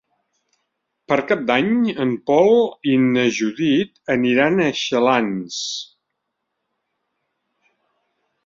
Per 1.11 1.17
Cap 1.31 1.41
d'Any 1.49 1.67
en 2.05 2.15
Pol 2.31 2.57
i 2.93 2.97
na 3.03 3.27
Judit 3.41 3.93
aniran 4.17 4.65
a 4.65 4.71
Xalans. 4.83 5.63